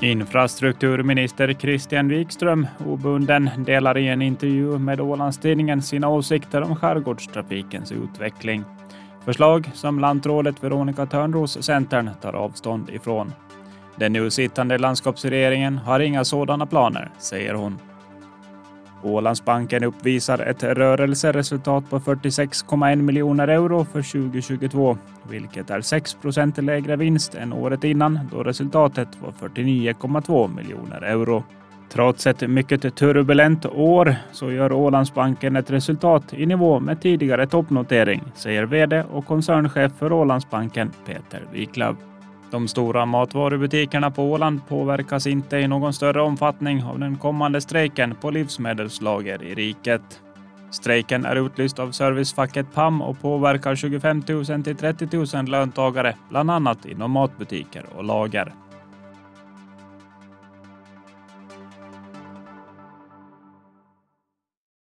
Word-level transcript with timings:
Infrastrukturminister 0.00 1.52
Christian 1.52 2.08
Wikström, 2.08 2.66
obunden, 2.86 3.50
delar 3.56 3.98
i 3.98 4.08
en 4.08 4.22
intervju 4.22 4.78
med 4.78 5.00
Ålandstidningen 5.00 5.82
sina 5.82 6.08
åsikter 6.08 6.62
om 6.62 6.76
skärgårdstrafikens 6.76 7.92
utveckling. 7.92 8.64
Förslag 9.24 9.70
som 9.74 9.98
lantrådet 9.98 10.64
Veronica 10.64 11.06
Törnros 11.06 11.62
Centern 11.62 12.10
tar 12.22 12.32
avstånd 12.32 12.90
ifrån. 12.90 13.32
Den 13.96 14.12
nu 14.12 14.30
sittande 14.30 14.78
landskapsregeringen 14.78 15.78
har 15.78 16.00
inga 16.00 16.24
sådana 16.24 16.66
planer, 16.66 17.10
säger 17.18 17.54
hon. 17.54 17.78
Ålandsbanken 19.04 19.84
uppvisar 19.84 20.38
ett 20.38 20.62
rörelseresultat 20.62 21.90
på 21.90 21.98
46,1 21.98 22.96
miljoner 22.96 23.48
euro 23.48 23.84
för 23.84 24.02
2022, 24.02 24.98
vilket 25.30 25.70
är 25.70 25.80
6 25.80 26.14
procent 26.14 26.58
lägre 26.58 26.96
vinst 26.96 27.34
än 27.34 27.52
året 27.52 27.84
innan 27.84 28.20
då 28.32 28.42
resultatet 28.42 29.08
var 29.22 29.48
49,2 29.48 30.56
miljoner 30.56 31.02
euro. 31.02 31.44
Trots 31.92 32.26
ett 32.26 32.50
mycket 32.50 32.96
turbulent 32.96 33.66
år 33.66 34.14
så 34.32 34.52
gör 34.52 34.72
Ålandsbanken 34.72 35.56
ett 35.56 35.70
resultat 35.70 36.34
i 36.34 36.46
nivå 36.46 36.80
med 36.80 37.00
tidigare 37.00 37.46
toppnotering, 37.46 38.22
säger 38.34 38.64
vd 38.66 39.02
och 39.12 39.26
koncernchef 39.26 39.92
för 39.98 40.12
Ålandsbanken 40.12 40.90
Peter 41.06 41.42
Wiklöf. 41.52 41.96
De 42.50 42.68
stora 42.68 43.06
matvarubutikerna 43.06 44.10
på 44.10 44.22
Åland 44.32 44.60
påverkas 44.68 45.26
inte 45.26 45.56
i 45.56 45.68
någon 45.68 45.92
större 45.92 46.22
omfattning 46.22 46.84
av 46.84 46.98
den 46.98 47.16
kommande 47.16 47.60
strejken 47.60 48.14
på 48.14 48.30
livsmedelslager 48.30 49.42
i 49.42 49.54
riket. 49.54 50.20
Strejken 50.70 51.24
är 51.24 51.46
utlyst 51.46 51.78
av 51.78 51.90
servicefacket 51.90 52.74
PAM 52.74 53.02
och 53.02 53.20
påverkar 53.20 53.74
25 53.74 54.22
000 54.28 54.44
till 54.44 54.76
30 54.76 55.36
000 55.36 55.48
löntagare, 55.48 56.16
bland 56.30 56.50
annat 56.50 56.86
inom 56.86 57.10
matbutiker 57.10 57.86
och 57.96 58.04
lager. 58.04 58.52